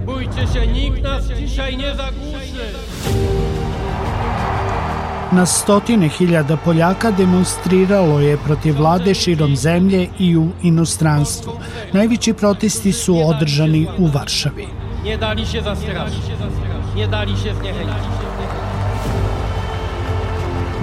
Nie 0.00 0.06
bójcie 0.06 0.46
się, 0.54 0.66
nikt 0.66 1.02
nas 1.02 1.24
dzisiaj 1.38 1.76
nie 1.76 1.94
zagłuszy. 1.94 2.64
Na 5.32 5.46
stotine 5.46 6.08
hiljada 6.08 6.56
Poljaka 6.56 7.12
demonstriralo 7.12 8.20
je 8.20 8.38
protiv 8.38 8.76
vlade 8.76 9.14
širom 9.14 9.56
zemlje 9.56 10.06
i 10.18 10.36
u 10.36 10.48
inostranstvu. 10.62 11.52
Najveći 11.92 12.34
protesti 12.34 12.92
su 12.92 13.28
održani 13.28 13.86
u 13.98 14.06
Varšavi. 14.06 14.66
Nie 15.04 15.18
dali 15.18 15.46
się 15.46 15.62
zastraszyć. 15.62 16.24
Nie 16.96 17.08
dali 17.08 17.32
się 17.32 17.54
zniechęcić. 17.54 18.10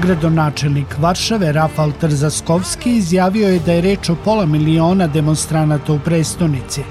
Gradonačelnik 0.02 0.96
Varšave 1.00 1.52
Rafal 1.52 1.92
Trzaskovski 1.92 2.90
izjavio 2.90 3.50
je 3.50 3.60
da 3.60 3.72
je 3.72 3.82
reč 3.82 4.10
o 4.10 4.16
pola 4.16 4.46
miliona 4.46 5.08
demonstranata 5.08 5.94
u 5.94 6.00
prestonici. 6.00 6.84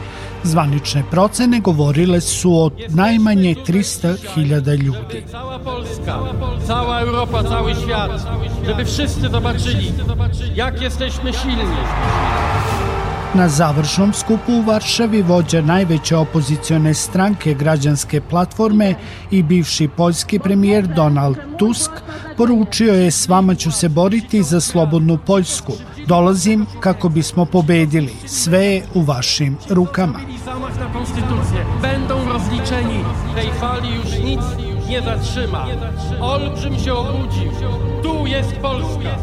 Zvanične 0.46 1.02
procene 1.10 1.60
govorile 1.60 2.20
su 2.20 2.52
o 2.54 2.70
najmanje 2.88 3.54
300.000 3.54 4.82
ljudi. 4.82 5.24
Cała 5.30 5.59
Polska, 5.59 6.18
cała 6.66 7.00
Europa, 7.00 7.42
cały 7.45 7.74
świat, 7.74 8.10
żeby 8.66 8.84
wszyscy 8.84 9.28
zobaczyli, 9.28 9.92
jak 10.54 10.80
jesteśmy 10.80 11.32
silni. 11.32 11.77
Na 13.36 13.48
završnom 13.48 14.12
skupu 14.12 14.52
u 14.52 14.62
Varšavi 14.62 15.22
vođa 15.22 15.60
najveće 15.60 16.16
opozicione 16.16 16.95
stranke 16.95 17.54
građanske 17.54 18.20
platforme 18.20 18.95
i 19.30 19.42
bivši 19.42 19.88
poljski 19.88 20.38
premijer 20.38 20.86
Donald 20.86 21.36
Tusk 21.59 21.90
poručio 22.36 22.95
je 22.95 23.10
s 23.10 23.28
vama 23.28 23.54
ću 23.54 23.72
se 23.72 23.88
boriti 23.88 24.42
za 24.42 24.60
slobodnu 24.60 25.18
Poljsku. 25.26 25.72
Dolazim 26.06 26.66
kako 26.80 27.09
bismo 27.09 27.45
pobedili. 27.45 28.12
Sve 28.26 28.64
je 28.64 28.82
u 28.95 29.00
vašim 29.02 29.56
rukama. 29.70 30.20
I 30.20 30.38
będą 31.82 32.32
rozliczeni. 32.32 33.04
Tej 33.34 33.51
fali 33.60 33.95
już 33.95 34.18
nic 34.24 34.40
nie 34.88 35.02
zatrzyma. 35.02 35.66
Olbrzym 36.20 36.79
się 36.79 36.95
obudził. 36.95 37.52
Tu 38.02 38.26
jest 38.26 38.52
Polska. 38.52 39.18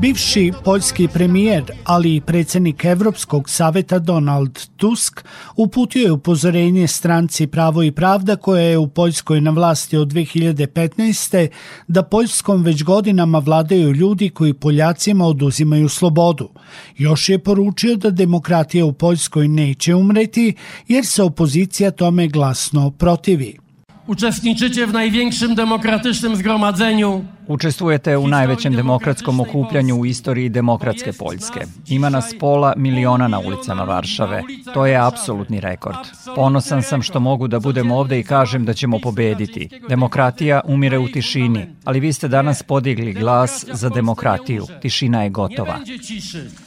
Bivši 0.00 0.52
poljski 0.64 1.08
premijer, 1.08 1.64
ali 1.84 2.16
i 2.16 2.20
predsednik 2.20 2.84
Evropskog 2.84 3.50
saveta 3.50 3.98
Donald 3.98 4.58
Tusk 4.76 5.24
uputio 5.56 6.04
je 6.04 6.12
upozorenje 6.12 6.86
stranci 6.86 7.46
Pravo 7.46 7.82
i 7.82 7.92
pravda 7.92 8.36
koja 8.36 8.62
je 8.62 8.78
u 8.78 8.88
Poljskoj 8.88 9.40
na 9.40 9.50
vlasti 9.50 9.96
od 9.96 10.08
2015. 10.08 11.48
da 11.88 12.02
Poljskom 12.02 12.62
već 12.62 12.82
godinama 12.84 13.38
vladaju 13.38 13.92
ljudi 13.92 14.28
koji 14.28 14.54
Poljacima 14.54 15.26
oduzimaju 15.26 15.88
slobodu. 15.88 16.48
Još 16.96 17.28
je 17.28 17.38
poručio 17.38 17.96
da 17.96 18.10
demokratija 18.10 18.84
u 18.84 18.92
Poljskoj 18.92 19.48
neće 19.48 19.94
umreti 19.94 20.54
jer 20.88 21.06
se 21.06 21.22
opozicija 21.22 21.90
tome 21.90 22.28
glasno 22.28 22.90
protivi. 22.90 23.67
Uczestniczycie 24.08 24.86
w 24.86 24.92
największym 24.92 25.54
demokratycznym 25.54 26.36
zgromadzeniu 26.36 27.24
Učestvujete 27.46 28.18
u 28.18 28.28
najvećem 28.28 28.74
demokratskom 28.76 29.40
okupljanju 29.40 29.96
u 29.96 30.04
istoriji 30.04 30.50
demokratske 30.50 31.12
Poljske. 31.12 31.60
Ima 31.88 32.08
nas 32.08 32.34
pola 32.40 32.74
miliona 32.76 33.28
na 33.28 33.38
ulicama 33.38 33.84
Varšave. 33.84 34.42
To 34.74 34.86
je 34.86 34.96
apsolutni 34.96 35.60
rekord. 35.60 35.96
Ponosan 36.34 36.82
sam 36.82 37.02
što 37.02 37.20
mogu 37.20 37.48
da 37.48 37.60
budem 37.60 37.90
ovde 37.90 38.20
i 38.20 38.24
kažem 38.24 38.64
da 38.64 38.74
ćemo 38.74 38.98
pobediti. 38.98 39.68
Demokratija 39.88 40.60
umire 40.64 40.98
u 40.98 41.08
tišini, 41.08 41.66
ali 41.84 42.00
vi 42.00 42.12
ste 42.12 42.28
danas 42.28 42.62
podigli 42.62 43.12
glas 43.12 43.64
za 43.72 43.88
demokratiju. 43.88 44.66
Tišina 44.82 45.22
je 45.22 45.30
gotova. 45.30 45.78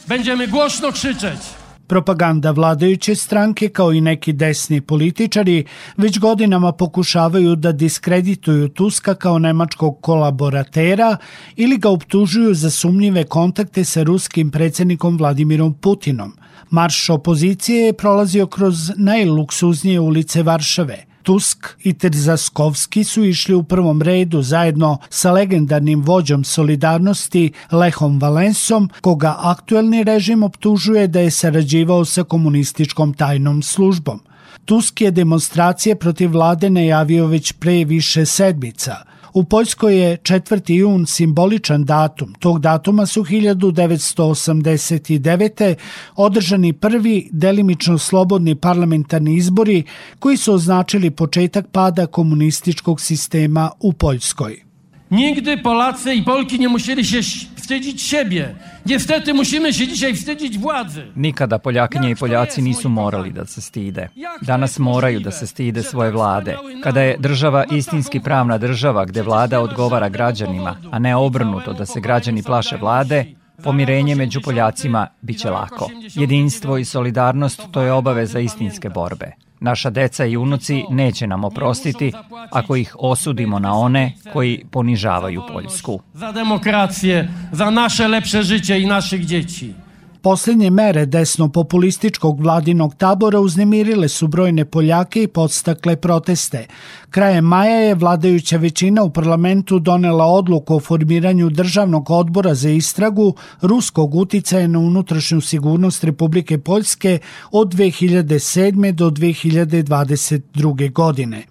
Będziemy 0.08 0.48
głośno 0.48 0.92
krzyczeć. 0.92 1.61
Propaganda 1.92 2.50
vladajuće 2.50 3.14
stranke 3.14 3.68
kao 3.68 3.92
i 3.92 4.00
neki 4.00 4.32
desni 4.32 4.80
političari 4.80 5.64
već 5.96 6.18
godinama 6.18 6.72
pokušavaju 6.72 7.56
da 7.56 7.72
diskredituju 7.72 8.68
Tuska 8.68 9.14
kao 9.14 9.38
nemačkog 9.38 10.00
kolaboratera 10.00 11.16
ili 11.56 11.78
ga 11.78 11.90
optužuju 11.90 12.54
za 12.54 12.70
sumnjive 12.70 13.24
kontakte 13.24 13.84
sa 13.84 14.02
ruskim 14.02 14.50
predsednikom 14.50 15.16
Vladimirom 15.16 15.74
Putinom. 15.74 16.32
Marš 16.70 17.10
opozicije 17.10 17.86
je 17.86 17.92
prolazio 17.92 18.46
kroz 18.46 18.90
najluksuznije 18.96 20.00
ulice 20.00 20.42
Varšave– 20.42 21.04
Tusk 21.22 21.66
i 21.82 21.94
Trzaskovski 21.94 23.04
su 23.04 23.24
išli 23.24 23.54
u 23.54 23.62
prvom 23.62 24.02
redu 24.02 24.42
zajedno 24.42 24.98
sa 25.10 25.32
legendarnim 25.32 26.02
vođom 26.02 26.44
solidarnosti 26.44 27.52
Lehom 27.72 28.18
Valensom, 28.18 28.90
koga 29.00 29.36
aktuelni 29.38 30.04
režim 30.04 30.42
optužuje 30.42 31.06
da 31.06 31.20
je 31.20 31.30
sarađivao 31.30 32.04
sa 32.04 32.24
komunističkom 32.24 33.14
tajnom 33.14 33.62
službom. 33.62 34.20
Tusk 34.64 35.00
je 35.00 35.10
demonstracije 35.10 35.96
protiv 35.96 36.32
vlade 36.32 36.70
najavio 36.70 37.26
već 37.26 37.52
pre 37.52 37.84
više 37.84 38.26
sedmica– 38.26 38.96
U 39.34 39.44
Poljskoj 39.44 39.98
je 39.98 40.16
4. 40.16 40.72
jun 40.72 41.06
simboličan 41.06 41.84
datum. 41.84 42.34
Tog 42.38 42.60
datuma 42.60 43.06
su 43.06 43.24
1989. 43.24 45.74
održani 46.16 46.72
prvi 46.72 47.28
delimično 47.32 47.98
slobodni 47.98 48.54
parlamentarni 48.54 49.36
izbori 49.36 49.84
koji 50.18 50.36
su 50.36 50.54
označili 50.54 51.10
početak 51.10 51.66
pada 51.72 52.06
komunističkog 52.06 53.00
sistema 53.00 53.70
u 53.80 53.92
Poljskoj. 53.92 54.71
Nigdy 55.12 55.58
Polacy 55.58 56.14
i 56.14 56.22
Polki 56.22 56.58
nie 56.58 56.68
musieli 56.68 57.04
się 57.04 57.22
wstydzić 57.56 58.02
siebie. 58.02 58.54
Niestety 58.86 59.34
musimy 59.34 59.72
się 59.72 59.88
dzisiaj 59.88 60.14
wstydzić 60.14 60.58
władzy. 60.58 61.12
Nikada 61.16 61.58
Poljakinje 61.58 62.10
i 62.10 62.16
Poljaci 62.16 62.62
nisu 62.62 62.88
morali 62.88 63.32
da 63.32 63.46
se 63.46 63.60
stide. 63.60 64.08
Danas 64.42 64.78
moraju 64.78 65.20
da 65.20 65.30
se 65.30 65.46
stide 65.46 65.82
svoje 65.82 66.10
vlade. 66.10 66.56
Kada 66.82 67.00
je 67.00 67.16
država 67.18 67.64
istinski 67.70 68.20
pravna 68.20 68.58
država 68.58 69.04
gde 69.04 69.22
vlada 69.22 69.60
odgovara 69.60 70.08
građanima, 70.08 70.76
a 70.90 70.98
ne 70.98 71.16
obrnuto 71.16 71.72
da 71.72 71.86
se 71.86 72.00
građani 72.00 72.42
plaše 72.42 72.76
vlade, 72.76 73.24
Pomirenje 73.62 74.14
među 74.14 74.40
Poljacima 74.40 75.06
biće 75.20 75.50
lako. 75.50 75.90
Jedinstvo 76.14 76.78
i 76.78 76.84
solidarnost 76.84 77.62
to 77.70 77.82
je 77.82 77.92
obaveza 77.92 78.40
istinske 78.40 78.88
borbe. 78.88 79.32
Naša 79.62 79.90
deca 79.90 80.24
i 80.24 80.36
unuci 80.36 80.84
neće 80.90 81.26
nam 81.26 81.44
oprostiti 81.44 82.12
ako 82.50 82.76
ih 82.76 82.96
osudimo 82.98 83.58
na 83.58 83.74
one 83.74 84.12
koji 84.32 84.64
ponižavaju 84.70 85.42
Poljsku. 85.52 86.00
Za 86.14 86.32
demokrację, 86.32 87.28
za 87.52 87.70
nasze 87.70 88.08
lepsze 88.08 88.42
życie 88.42 88.80
i 88.80 88.86
naszych 88.86 89.26
dzieci. 89.26 89.74
Poslednje 90.22 90.70
mere 90.70 91.06
desno-populističkog 91.06 92.40
vladinog 92.40 92.94
tabora 92.94 93.40
uznemirile 93.40 94.08
su 94.08 94.28
brojne 94.28 94.64
Poljake 94.64 95.22
i 95.22 95.26
podstakle 95.26 95.96
proteste. 95.96 96.66
Krajem 97.12 97.44
maja 97.44 97.76
je 97.76 97.94
vladajuća 97.94 98.56
većina 98.56 99.02
u 99.02 99.10
parlamentu 99.10 99.78
donela 99.78 100.26
odluku 100.26 100.74
o 100.74 100.80
formiranju 100.80 101.50
državnog 101.50 102.10
odbora 102.10 102.54
za 102.54 102.70
istragu 102.70 103.34
ruskog 103.60 104.14
uticaja 104.14 104.66
na 104.66 104.78
unutrašnju 104.78 105.40
sigurnost 105.40 106.04
Republike 106.04 106.58
Poljske 106.58 107.18
od 107.50 107.74
2007. 107.74 108.92
do 108.92 109.10
2022. 109.10 110.92
godine. 110.92 111.42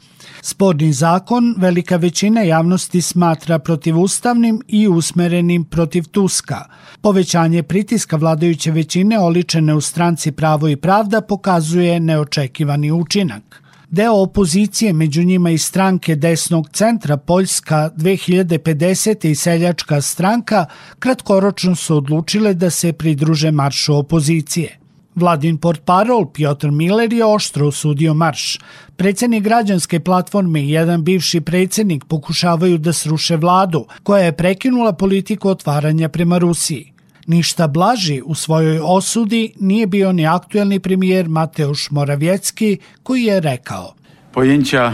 Sporni 0.41 0.93
zakon 0.93 1.55
velika 1.57 1.95
većina 1.95 2.41
javnosti 2.41 3.01
smatra 3.01 3.59
protivustavnim 3.59 4.61
i 4.67 4.87
usmerenim 4.87 5.63
protiv 5.63 6.03
Tuska. 6.11 6.65
Povećanje 7.01 7.63
pritiska 7.63 8.15
vladajuće 8.15 8.71
većine 8.71 9.19
oličene 9.19 9.73
u 9.73 9.81
stranci 9.81 10.31
Pravo 10.31 10.67
i 10.67 10.75
Pravda 10.75 11.21
pokazuje 11.21 11.99
neočekivani 11.99 12.91
učinak. 12.91 13.61
Deo 13.91 14.13
opozicije, 14.13 14.93
među 14.93 15.23
njima 15.23 15.49
i 15.49 15.57
stranke 15.57 16.15
desnog 16.15 16.69
centra 16.69 17.17
Poljska 17.17 17.89
2050. 17.97 19.27
i 19.29 19.35
Seljačka 19.35 20.01
stranka, 20.01 20.65
kratkoročno 20.99 21.75
su 21.75 21.97
odlučile 21.97 22.53
da 22.53 22.69
se 22.69 22.93
pridruže 22.93 23.51
maršu 23.51 23.95
opozicije. 23.95 24.79
Vladin 25.15 25.57
portparol 25.57 26.25
Piotr 26.33 26.71
Miller 26.71 27.13
je 27.13 27.25
oštro 27.25 27.67
osudio 27.67 28.13
marš. 28.13 28.59
Predsednik 28.95 29.43
građanske 29.43 29.99
platforme 29.99 30.61
i 30.61 30.69
jedan 30.69 31.03
bivši 31.03 31.41
predsednik 31.41 32.05
pokušavaju 32.05 32.77
da 32.77 32.93
sruše 32.93 33.35
vladu, 33.35 33.85
koja 34.03 34.23
je 34.23 34.37
prekinula 34.37 34.93
politiku 34.93 35.49
otvaranja 35.49 36.09
prema 36.09 36.37
Rusiji. 36.37 36.93
Ništa 37.27 37.67
blaži 37.67 38.21
u 38.25 38.35
svojoj 38.35 38.79
osudi 38.83 39.53
nije 39.59 39.87
bio 39.87 40.11
ni 40.11 40.27
aktuelni 40.27 40.79
premijer 40.79 41.29
Mateusz 41.29 41.89
Morawiecki, 41.91 42.77
koji 43.03 43.23
je 43.23 43.39
rekao. 43.39 43.93
Pojęcia 44.31 44.93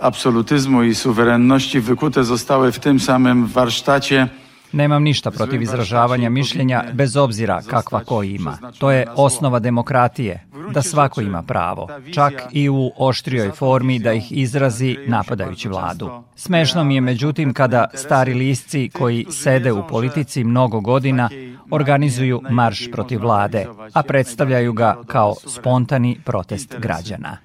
absolutyzmu 0.00 0.82
i 0.82 0.94
suwerenności 0.94 1.80
wykute 1.80 2.24
zostały 2.24 2.72
w 2.72 2.78
tym 2.78 3.00
samym 3.00 3.46
warsztacie 3.46 4.28
Nemam 4.72 5.02
ništa 5.02 5.30
protiv 5.30 5.62
izražavanja 5.62 6.30
mišljenja 6.30 6.84
bez 6.92 7.16
obzira 7.16 7.62
kakva 7.62 8.04
ko 8.04 8.22
ima. 8.22 8.58
To 8.78 8.90
je 8.90 9.06
osnova 9.16 9.58
demokratije, 9.58 10.46
da 10.74 10.82
svako 10.82 11.20
ima 11.20 11.42
pravo, 11.42 11.88
čak 12.14 12.32
i 12.52 12.68
u 12.68 12.90
oštrijoj 12.96 13.50
formi 13.50 13.98
da 13.98 14.12
ih 14.12 14.32
izrazi 14.32 14.96
napadajući 15.06 15.68
vladu. 15.68 16.10
Smešno 16.36 16.84
mi 16.84 16.94
je 16.94 17.00
međutim 17.00 17.54
kada 17.54 17.84
stari 17.94 18.34
lisci 18.34 18.90
koji 18.92 19.26
sede 19.30 19.72
u 19.72 19.86
politici 19.88 20.44
mnogo 20.44 20.80
godina 20.80 21.30
organizuju 21.70 22.40
marš 22.50 22.90
protiv 22.92 23.20
vlade, 23.20 23.66
a 23.92 24.02
predstavljaju 24.02 24.72
ga 24.72 24.96
kao 25.06 25.34
spontani 25.46 26.18
protest 26.24 26.76
građana. 26.78 27.36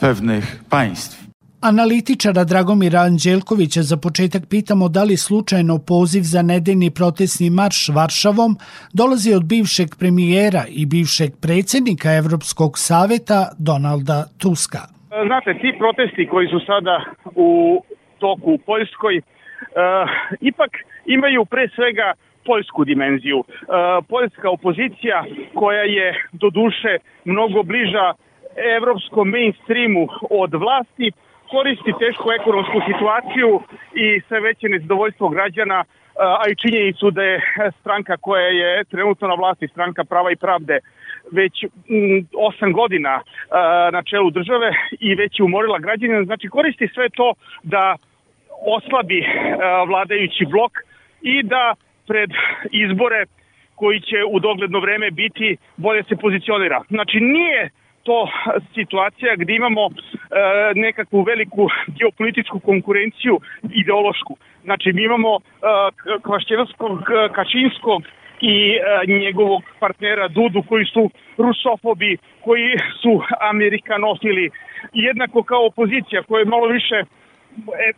pewnych 0.00 0.62
państw. 0.70 1.26
Analitičara 1.72 2.44
Dragomira 2.52 3.00
Anđelkovića 3.08 3.82
za 3.90 3.96
početak 4.04 4.42
pitamo 4.54 4.84
da 4.96 5.02
li 5.08 5.16
slučajno 5.26 5.74
poziv 5.92 6.22
za 6.34 6.42
nedeljni 6.52 6.90
protestni 6.98 7.48
marš 7.60 7.80
Varšavom 7.98 8.52
dolazi 9.00 9.30
od 9.38 9.44
bivšeg 9.52 9.90
premijera 10.00 10.62
i 10.80 10.82
bivšeg 10.92 11.30
predsjednika 11.44 12.08
Evropskog 12.22 12.72
saveta 12.88 13.40
Donalda 13.68 14.18
Tuska. 14.42 14.82
Znate, 15.28 15.50
ti 15.62 15.70
protesti 15.82 16.24
koji 16.32 16.46
su 16.52 16.60
sada 16.70 16.94
u 17.46 17.50
toku 18.22 18.50
u 18.56 18.62
Poljskoj 18.70 19.14
uh, 19.18 19.24
ipak 20.50 20.72
imaju 21.16 21.40
pre 21.52 21.64
svega 21.76 22.08
poljsku 22.48 22.80
dimenziju. 22.84 23.38
Uh, 23.38 23.46
poljska 24.12 24.48
opozicija 24.56 25.18
koja 25.60 25.84
je 25.98 26.08
do 26.40 26.48
duše 26.60 26.92
mnogo 27.32 27.62
bliža 27.70 28.06
evropskom 28.76 29.26
mainstreamu 29.28 30.04
od 30.42 30.52
vlasti, 30.62 31.08
koristi 31.50 31.92
tešku 31.98 32.26
ekonomsku 32.40 32.78
situaciju 32.90 33.60
i 33.94 34.20
sve 34.28 34.40
veće 34.40 34.68
nezadovoljstvo 34.68 35.28
građana, 35.28 35.84
a 36.40 36.42
i 36.50 36.54
činjenicu 36.54 37.10
da 37.10 37.22
je 37.22 37.40
stranka 37.80 38.16
koja 38.16 38.46
je 38.46 38.84
trenutno 38.84 39.28
na 39.28 39.34
vlasti, 39.34 39.68
stranka 39.68 40.04
prava 40.04 40.32
i 40.32 40.36
pravde, 40.36 40.78
već 41.32 41.64
osam 42.48 42.72
godina 42.72 43.22
na 43.92 44.02
čelu 44.02 44.30
države 44.30 44.72
i 45.00 45.14
već 45.14 45.38
je 45.38 45.44
umorila 45.44 45.78
građanina, 45.78 46.24
znači 46.24 46.48
koristi 46.48 46.88
sve 46.94 47.08
to 47.08 47.34
da 47.62 47.96
oslabi 48.66 49.26
vladajući 49.86 50.44
blok 50.46 50.72
i 51.22 51.42
da 51.42 51.74
pred 52.06 52.30
izbore 52.70 53.24
koji 53.74 54.00
će 54.00 54.16
u 54.30 54.40
dogledno 54.40 54.80
vreme 54.80 55.10
biti 55.10 55.56
bolje 55.76 56.02
se 56.02 56.16
pozicionira. 56.16 56.82
Znači 56.88 57.20
nije 57.20 57.70
to 58.02 58.28
situacija 58.74 59.36
gde 59.36 59.54
imamo 59.54 59.82
e, 59.86 60.15
nekakvu 60.74 61.22
veliku 61.22 61.68
geopolitičku 61.86 62.60
konkurenciju 62.60 63.40
ideološku. 63.70 64.36
Znači 64.64 64.92
mi 64.92 65.02
imamo 65.02 65.36
e, 65.36 65.40
Kvašćevskog, 66.22 66.98
Kačinskog 67.34 68.02
i 68.40 68.76
e, 68.76 68.78
njegovog 69.06 69.62
partnera 69.80 70.28
Dudu 70.28 70.62
koji 70.68 70.84
su 70.84 71.10
rusofobi, 71.38 72.16
koji 72.44 72.78
su 73.02 73.22
amerikanofili, 73.50 74.50
jednako 74.92 75.42
kao 75.42 75.66
opozicija 75.66 76.22
koja 76.22 76.38
je 76.40 76.52
malo 76.54 76.66
više 76.66 76.94
e, 76.94 77.04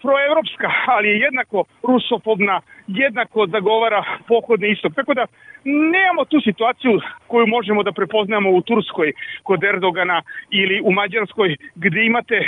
proevropska, 0.03 0.71
ali 0.87 1.09
je 1.09 1.19
jednako 1.19 1.65
rusofobna, 1.83 2.61
jednako 2.87 3.47
zagovara 3.47 4.05
pohodni 4.29 4.69
istok. 4.71 4.95
Tako 4.95 5.15
da 5.15 5.27
nemamo 5.65 6.25
tu 6.25 6.41
situaciju 6.41 7.01
koju 7.27 7.47
možemo 7.47 7.83
da 7.83 7.93
prepoznamo 7.93 8.51
u 8.51 8.63
Turskoj 8.63 9.13
kod 9.43 9.65
Erdogana 9.65 10.23
ili 10.51 10.81
u 10.85 10.93
Mađarskoj 10.93 11.57
gde 11.75 12.05
imate 12.05 12.39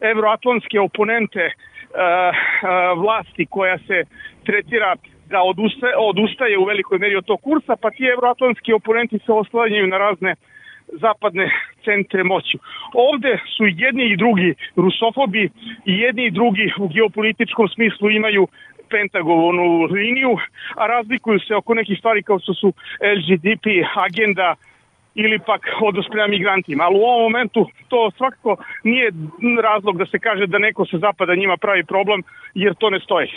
evroatlantske 0.00 0.80
oponente 0.80 1.44
uh, 1.46 1.52
vlasti 3.02 3.46
koja 3.46 3.78
se 3.78 4.04
tretira 4.44 4.96
da 5.30 5.42
odustaje, 5.42 5.96
odustaje 5.96 6.58
u 6.58 6.64
velikoj 6.64 6.98
meri 6.98 7.16
od 7.16 7.24
tog 7.24 7.40
kursa, 7.40 7.76
pa 7.76 7.90
ti 7.90 8.04
evroatlantski 8.04 8.72
oponenti 8.72 9.18
se 9.18 9.32
oslanjaju 9.32 9.86
na 9.86 9.98
razne 9.98 10.34
zapadne 10.92 11.50
centre 11.84 12.24
moći. 12.24 12.58
Ovde 12.94 13.38
su 13.56 13.64
jedni 13.66 14.04
i 14.04 14.16
drugi 14.16 14.54
rusofobi 14.76 15.50
i 15.84 15.98
jedni 15.98 16.24
i 16.24 16.30
drugi 16.30 16.72
u 16.78 16.88
geopolitičkom 16.88 17.68
smislu 17.68 18.10
imaju 18.10 18.48
pentagovonu 18.90 19.82
liniju, 19.84 20.38
a 20.76 20.86
razlikuju 20.86 21.38
se 21.40 21.54
oko 21.54 21.74
nekih 21.74 21.98
stvari 21.98 22.22
kao 22.22 22.38
što 22.38 22.54
su 22.54 22.72
LGBT 23.16 23.66
agenda 24.06 24.54
ili 25.14 25.38
pak 25.38 25.60
odnos 25.82 26.06
prema 26.10 26.26
migrantima. 26.26 26.84
Ali 26.84 26.96
u 26.96 27.02
ovom 27.02 27.22
momentu 27.22 27.66
to 27.88 28.10
svakako 28.16 28.56
nije 28.84 29.10
razlog 29.62 29.98
da 29.98 30.06
se 30.06 30.18
kaže 30.18 30.46
da 30.46 30.58
neko 30.58 30.86
sa 30.86 30.98
zapada 30.98 31.34
njima 31.34 31.56
pravi 31.56 31.84
problem, 31.84 32.22
jer 32.54 32.74
to 32.74 32.90
ne 32.90 33.00
stoji. 33.00 33.28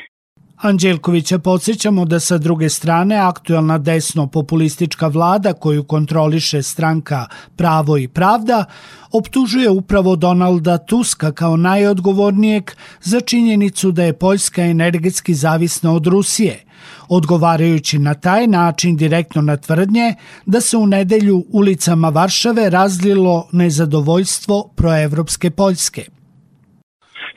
Anđelkovića 0.61 1.39
podsjećamo 1.39 2.05
da 2.05 2.19
sa 2.19 2.37
druge 2.37 2.69
strane 2.69 3.17
aktuelna 3.17 3.77
desno-populistička 3.77 5.07
vlada 5.07 5.53
koju 5.53 5.83
kontroliše 5.83 6.63
stranka 6.63 7.25
Pravo 7.55 7.97
i 7.97 8.07
Pravda 8.07 8.65
optužuje 9.11 9.69
upravo 9.69 10.15
Donalda 10.15 10.77
Tuska 10.77 11.31
kao 11.31 11.57
najodgovornijeg 11.57 12.71
za 13.01 13.19
činjenicu 13.19 13.91
da 13.91 14.03
je 14.03 14.13
Poljska 14.13 14.63
energetski 14.63 15.33
zavisna 15.33 15.93
od 15.93 16.07
Rusije, 16.07 16.63
odgovarajući 17.07 17.99
na 17.99 18.13
taj 18.13 18.47
način 18.47 18.97
direktno 18.97 19.41
na 19.41 19.57
tvrdnje 19.57 20.15
da 20.45 20.61
se 20.61 20.77
u 20.77 20.87
nedelju 20.87 21.45
ulicama 21.51 22.09
Varšave 22.09 22.69
razlilo 22.69 23.47
nezadovoljstvo 23.51 24.69
proevropske 24.75 25.49
Poljske– 25.49 26.05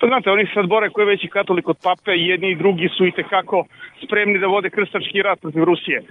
Pa 0.03 0.09
znate, 0.09 0.31
oni 0.31 0.47
sad 0.55 0.67
bore 0.67 0.91
koji 0.91 1.03
je 1.03 1.11
veći 1.11 1.29
katolik 1.29 1.69
od 1.69 1.77
pape 1.83 2.13
jedni 2.13 2.51
i 2.51 2.57
drugi 2.57 2.89
su 2.97 3.07
i 3.07 3.13
tekako 3.13 3.65
spremni 4.05 4.39
da 4.39 4.47
vode 4.47 4.71
krstački 4.71 5.23
rat 5.23 5.41
protiv 5.41 5.65
Rusije. 5.65 5.99
E, 5.99 6.03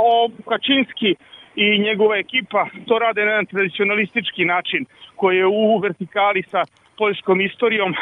o, 0.00 0.28
Kačinski 0.48 1.14
i 1.56 1.78
njegova 1.78 2.16
ekipa 2.16 2.66
to 2.88 2.98
rade 2.98 3.24
na 3.24 3.30
jedan 3.30 3.46
tradicionalistički 3.46 4.44
način 4.44 4.84
koji 5.16 5.36
je 5.36 5.46
u 5.46 5.78
vertikali 5.78 6.42
sa 6.42 6.62
poljskom 6.98 7.40
istorijom 7.40 7.94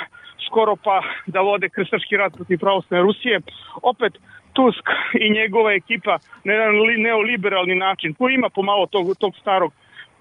skoro 0.46 0.76
pa 0.84 1.02
da 1.26 1.40
vode 1.40 1.68
krstački 1.68 2.16
rat 2.16 2.32
protiv 2.36 2.58
pravoslavne 2.58 3.02
Rusije. 3.02 3.40
Opet 3.82 4.12
Tusk 4.52 4.86
i 5.24 5.30
njegova 5.30 5.72
ekipa 5.72 6.18
na 6.44 6.52
jedan 6.52 6.74
neoliberalni 6.96 7.74
način 7.74 8.14
koji 8.14 8.34
ima 8.34 8.48
pomalo 8.48 8.86
tog, 8.86 9.16
tog 9.18 9.36
starog 9.36 9.72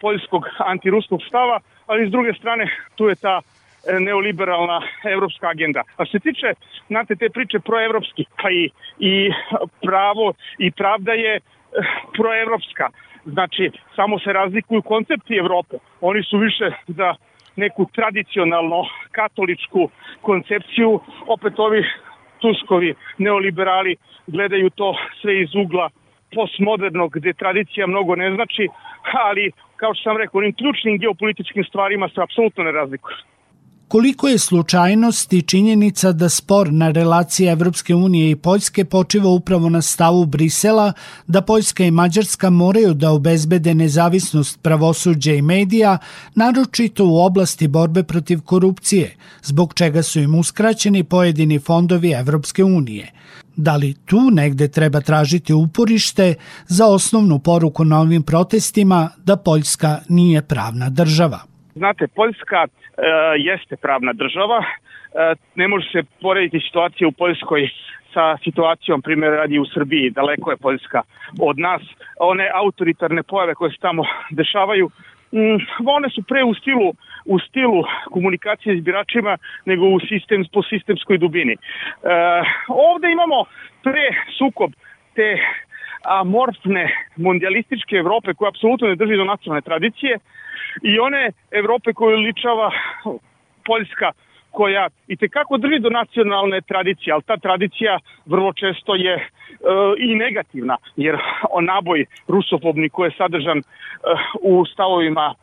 poljskog 0.01 0.43
antiruskog 0.57 1.19
stava, 1.27 1.59
ali 1.87 2.07
s 2.07 2.11
druge 2.11 2.33
strane 2.33 2.65
tu 2.95 3.05
je 3.09 3.15
ta 3.15 3.41
E, 3.41 3.58
neoliberalna 3.99 4.81
evropska 5.03 5.47
agenda. 5.47 5.83
A 5.97 6.05
što 6.05 6.11
se 6.11 6.19
tiče, 6.19 6.53
znate, 6.87 7.15
te 7.15 7.29
priče 7.29 7.59
proevropski, 7.59 8.25
pa 8.41 8.49
i, 8.49 8.69
i 8.99 9.31
pravo 9.81 10.33
i 10.57 10.71
pravda 10.71 11.13
je 11.13 11.35
e, 11.35 11.41
proevropska. 12.17 12.89
Znači, 13.25 13.71
samo 13.95 14.19
se 14.19 14.33
razlikuju 14.33 14.81
koncepti 14.81 15.35
Evrope. 15.35 15.77
Oni 16.01 16.23
su 16.23 16.37
više 16.37 16.71
za 16.87 17.15
neku 17.55 17.85
tradicionalno 17.95 18.85
katoličku 19.11 19.89
koncepciju, 20.21 20.99
opet 21.27 21.59
ovi 21.59 21.83
Tuskovi 22.39 22.93
neoliberali 23.17 23.95
gledaju 24.27 24.69
to 24.69 24.95
sve 25.21 25.41
iz 25.41 25.55
ugla 25.55 25.89
postmodernog 26.35 27.11
gde 27.13 27.33
tradicija 27.33 27.87
mnogo 27.87 28.15
ne 28.15 28.35
znači, 28.35 28.67
ali 29.13 29.51
kao 29.75 29.93
što 29.93 30.03
sam 30.03 30.17
rekao, 30.17 30.39
onim 30.39 30.53
ključnim 30.53 30.97
geopolitičkim 30.97 31.63
stvarima 31.63 32.09
se 32.09 32.21
apsolutno 32.21 32.63
ne 32.63 32.71
razlikuju. 32.71 33.17
Koliko 33.89 34.27
je 34.27 34.37
slučajnost 34.37 35.33
i 35.33 35.41
činjenica 35.41 36.11
da 36.11 36.29
spor 36.29 36.73
na 36.73 36.91
relaciji 36.91 37.47
Evropske 37.47 37.95
unije 37.95 38.31
i 38.31 38.35
Poljske 38.35 38.85
počiva 38.85 39.29
upravo 39.29 39.69
na 39.69 39.81
stavu 39.81 40.25
Brisela 40.25 40.93
da 41.27 41.41
Poljska 41.41 41.83
i 41.83 41.91
Mađarska 41.91 42.49
moraju 42.49 42.93
da 42.93 43.11
obezbede 43.11 43.73
nezavisnost 43.73 44.61
pravosuđa 44.61 45.33
i 45.33 45.41
medija, 45.41 45.97
naročito 46.35 47.05
u 47.05 47.17
oblasti 47.17 47.67
borbe 47.67 48.03
protiv 48.03 48.41
korupcije, 48.41 49.15
zbog 49.41 49.73
čega 49.73 50.03
su 50.03 50.19
im 50.19 50.35
uskraćeni 50.35 51.03
pojedini 51.03 51.59
fondovi 51.59 52.11
Evropske 52.11 52.63
unije. 52.63 53.11
Da 53.55 53.75
li 53.75 53.93
tu 54.05 54.31
negde 54.31 54.67
treba 54.67 55.01
tražiti 55.01 55.53
uporište 55.53 56.33
za 56.67 56.85
osnovnu 56.85 57.39
poruku 57.39 57.85
na 57.85 57.99
ovim 57.99 58.23
protestima 58.23 59.09
da 59.17 59.35
Poljska 59.35 59.99
nije 60.09 60.41
pravna 60.41 60.89
država? 60.89 61.39
Znate, 61.75 62.07
Poljska 62.07 62.67
jeste 63.37 63.75
pravna 63.77 64.13
država, 64.13 64.59
e, 64.59 65.35
ne 65.55 65.67
može 65.67 65.89
se 65.89 66.03
porediti 66.21 66.65
situacija 66.65 67.07
u 67.07 67.11
Poljskoj 67.11 67.69
sa 68.13 68.37
situacijom, 68.43 69.01
primjer 69.01 69.31
radi 69.31 69.59
u 69.59 69.65
Srbiji, 69.65 70.09
daleko 70.09 70.51
je 70.51 70.57
Poljska 70.57 71.01
od 71.39 71.59
nas. 71.59 71.81
One 72.19 72.51
autoritarne 72.53 73.23
pojave 73.23 73.55
koje 73.55 73.71
se 73.71 73.77
tamo 73.81 74.03
dešavaju, 74.29 74.89
mm, 75.31 75.87
one 75.87 76.09
su 76.09 76.23
pre 76.23 76.43
u 76.43 76.53
stilu 76.53 76.93
u 77.25 77.39
stilu 77.39 77.83
komunikacije 78.11 78.77
s 78.77 78.83
biračima 78.83 79.37
nego 79.65 79.85
u 79.85 79.99
sistem, 79.99 80.45
po 80.53 80.63
sistemskoj 80.63 81.17
dubini. 81.17 81.53
E, 81.53 81.57
ovde 82.67 83.11
imamo 83.11 83.45
pre 83.83 84.07
sukob 84.37 84.71
te 85.15 85.37
amorfne 86.03 86.89
mondialističke 87.15 87.95
Evrope 87.95 88.33
koja 88.33 88.49
apsolutno 88.49 88.87
ne 88.87 88.95
drži 88.95 89.15
do 89.17 89.23
nacionalne 89.23 89.61
tradicije 89.61 90.19
i 90.81 90.99
one 90.99 91.31
Evrope 91.51 91.93
koju 91.93 92.17
ličava 92.17 92.71
Poljska 93.65 94.11
koja 94.51 94.87
i 95.07 95.15
tekako 95.15 95.57
drži 95.57 95.79
do 95.79 95.89
nacionalne 95.89 96.61
tradicije, 96.61 97.13
ali 97.13 97.23
ta 97.23 97.37
tradicija 97.37 97.99
vrlo 98.25 98.53
često 98.53 98.95
je 98.95 99.13
e, 99.13 99.25
i 99.97 100.15
negativna, 100.15 100.77
jer 100.95 101.17
o 101.51 101.61
naboj 101.61 102.05
rusofobni 102.27 102.89
koji 102.89 103.07
je 103.07 103.17
sadržan 103.17 103.57
e, 103.57 103.63
u 104.41 104.65
stavovima 104.65 105.33
e, 105.33 105.35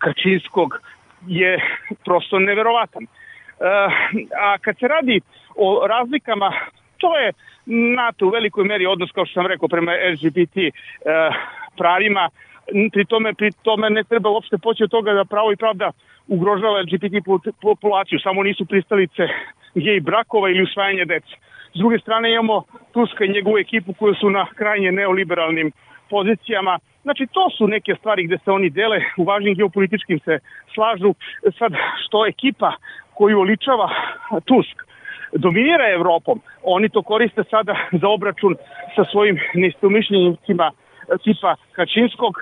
Kačinskog 0.00 0.80
je 1.26 1.60
prosto 2.04 2.38
neverovatan. 2.38 3.02
E, 3.02 3.08
a 4.40 4.58
kad 4.58 4.78
se 4.78 4.88
radi 4.88 5.20
o 5.56 5.86
razlikama, 5.86 6.52
to 6.98 7.18
je 7.18 7.32
NATO 7.66 8.26
u 8.26 8.30
velikoj 8.30 8.64
meri 8.64 8.86
odnos, 8.86 9.10
kao 9.12 9.26
što 9.26 9.34
sam 9.34 9.46
rekao, 9.46 9.68
prema 9.68 9.92
LGBT 10.12 10.56
e, 10.56 10.72
pravima, 11.76 12.28
pri 12.92 13.04
tome, 13.04 13.34
pri 13.34 13.50
tome 13.62 13.90
ne 13.90 14.04
treba 14.04 14.30
uopšte 14.30 14.58
poći 14.58 14.84
od 14.84 14.90
toga 14.90 15.12
da 15.12 15.24
pravo 15.24 15.52
i 15.52 15.56
pravda 15.56 15.92
ugrožava 16.28 16.80
LGBT 16.80 17.24
populaciju, 17.60 18.18
samo 18.18 18.42
nisu 18.42 18.64
pristalice 18.64 19.28
gej 19.74 20.00
brakova 20.00 20.50
ili 20.50 20.62
usvajanje 20.62 21.04
dece. 21.04 21.34
S 21.74 21.78
druge 21.78 21.98
strane 21.98 22.32
imamo 22.32 22.62
Tuska 22.92 23.24
i 23.24 23.32
njegovu 23.32 23.58
ekipu 23.58 23.92
koju 23.92 24.14
su 24.14 24.30
na 24.30 24.46
krajnje 24.54 24.92
neoliberalnim 24.92 25.72
pozicijama. 26.10 26.78
Znači, 27.02 27.26
to 27.32 27.50
su 27.50 27.68
neke 27.68 27.94
stvari 27.94 28.26
gde 28.26 28.38
se 28.44 28.50
oni 28.50 28.70
dele, 28.70 29.00
u 29.16 29.24
važnim 29.24 29.54
geopolitičkim 29.54 30.18
se 30.18 30.38
slažu. 30.74 31.14
Sad, 31.58 31.72
što 32.06 32.26
ekipa 32.26 32.72
koju 33.14 33.40
oličava 33.40 33.90
Tusk 34.44 34.86
dominira 35.32 35.90
Evropom, 35.92 36.40
oni 36.62 36.88
to 36.88 37.02
koriste 37.02 37.44
sada 37.50 37.76
za 37.92 38.08
obračun 38.08 38.56
sa 38.96 39.04
svojim 39.04 39.38
neistomišljenicima 39.54 40.70
tipa 41.24 41.54
Kačinskog, 41.72 42.34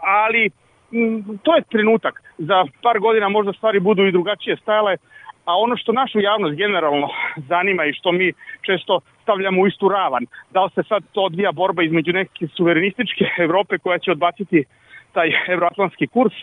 ali 0.00 0.50
m, 0.92 1.38
to 1.42 1.56
je 1.56 1.62
trenutak. 1.70 2.22
Za 2.38 2.64
par 2.82 2.98
godina 2.98 3.28
možda 3.28 3.52
stvari 3.52 3.80
budu 3.80 4.06
i 4.06 4.12
drugačije 4.12 4.56
stajale, 4.56 4.96
a 5.44 5.56
ono 5.56 5.76
što 5.76 5.92
našu 5.92 6.20
javnost 6.20 6.56
generalno 6.56 7.08
zanima 7.36 7.84
i 7.84 7.92
što 7.92 8.12
mi 8.12 8.32
često 8.62 9.00
stavljamo 9.22 9.62
u 9.62 9.66
istu 9.66 9.88
ravan, 9.88 10.26
da 10.50 10.64
li 10.64 10.70
se 10.74 10.82
sad 10.88 11.02
to 11.12 11.22
odvija 11.22 11.52
borba 11.52 11.82
između 11.82 12.12
neke 12.12 12.46
suverenističke 12.46 13.24
Evrope 13.38 13.78
koja 13.78 13.98
će 13.98 14.10
odbaciti 14.10 14.64
taj 15.12 15.28
evroatlantski 15.48 16.06
kurs 16.06 16.34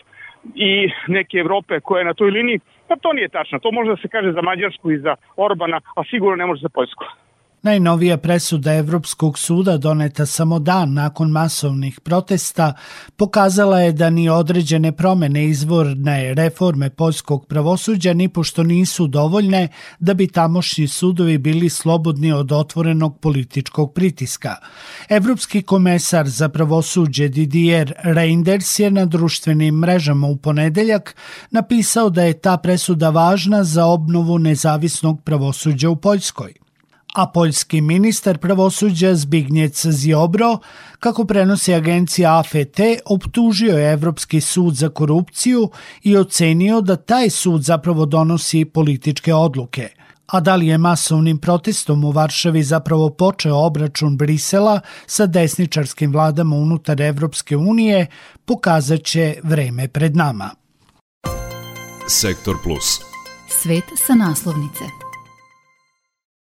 i 0.54 0.90
neke 1.06 1.38
Evrope 1.38 1.80
koja 1.80 1.98
je 1.98 2.04
na 2.04 2.14
toj 2.14 2.30
liniji, 2.30 2.60
pa 2.88 2.96
to 2.96 3.12
nije 3.12 3.28
tačno. 3.28 3.58
To 3.58 3.72
može 3.72 3.90
da 3.90 3.96
se 3.96 4.08
kaže 4.08 4.32
za 4.32 4.42
Mađarsku 4.42 4.90
i 4.90 4.98
za 4.98 5.16
Orbana, 5.36 5.80
a 5.96 6.04
sigurno 6.10 6.36
ne 6.36 6.46
može 6.46 6.60
za 6.60 6.68
Poljsku. 6.68 7.04
Najnovija 7.64 8.16
presuda 8.16 8.74
Evropskog 8.74 9.38
suda 9.38 9.76
doneta 9.76 10.26
samo 10.26 10.58
dan 10.58 10.92
nakon 10.92 11.30
masovnih 11.30 12.00
protesta 12.00 12.72
pokazala 13.16 13.80
je 13.80 13.92
da 13.92 14.10
ni 14.10 14.28
određene 14.28 14.92
promene 14.92 15.44
izvorne 15.44 16.34
reforme 16.34 16.90
poljskog 16.90 17.46
pravosuđa 17.46 18.12
ni 18.12 18.28
pošto 18.28 18.62
nisu 18.62 19.06
dovoljne 19.06 19.68
da 19.98 20.14
bi 20.14 20.26
tamošnji 20.26 20.88
sudovi 20.88 21.38
bili 21.38 21.68
slobodni 21.68 22.32
od 22.32 22.52
otvorenog 22.52 23.18
političkog 23.18 23.94
pritiska. 23.94 24.56
Evropski 25.08 25.62
komesar 25.62 26.28
za 26.28 26.48
pravosuđe 26.48 27.28
Didier 27.28 27.94
Reinders 28.02 28.78
je 28.78 28.90
na 28.90 29.04
društvenim 29.04 29.74
mrežama 29.74 30.26
u 30.26 30.36
ponedeljak 30.36 31.16
napisao 31.50 32.10
da 32.10 32.22
je 32.22 32.40
ta 32.40 32.56
presuda 32.56 33.10
važna 33.10 33.64
za 33.64 33.86
obnovu 33.86 34.38
nezavisnog 34.38 35.22
pravosuđa 35.24 35.90
u 35.90 35.96
Poljskoj 35.96 36.61
a 37.14 37.26
poljski 37.26 37.80
ministar 37.80 38.38
pravosuđa 38.38 39.14
Zbignjec 39.14 39.86
Zjobro, 39.86 40.58
kako 41.00 41.24
prenosi 41.24 41.74
agencija 41.74 42.38
AFT, 42.38 42.80
optužio 43.04 43.78
je 43.78 43.92
Evropski 43.92 44.40
sud 44.40 44.74
za 44.74 44.88
korupciju 44.88 45.70
i 46.02 46.16
ocenio 46.16 46.80
da 46.80 46.96
taj 46.96 47.30
sud 47.30 47.62
zapravo 47.62 48.06
donosi 48.06 48.64
političke 48.64 49.34
odluke. 49.34 49.88
A 50.26 50.40
da 50.40 50.56
li 50.56 50.66
je 50.66 50.78
masovnim 50.78 51.38
protestom 51.38 52.04
u 52.04 52.10
Varšavi 52.10 52.62
zapravo 52.62 53.10
počeo 53.10 53.56
obračun 53.56 54.16
Brisela 54.16 54.80
sa 55.06 55.26
desničarskim 55.26 56.12
vladama 56.12 56.56
unutar 56.56 57.00
Evropske 57.00 57.56
unije, 57.56 58.06
pokazat 58.44 59.02
će 59.04 59.36
vreme 59.42 59.88
pred 59.88 60.16
nama. 60.16 60.50
Sektor 62.08 62.56
Plus. 62.64 63.00
Svet 63.62 63.84
sa 64.06 64.14
naslovnice. 64.14 65.11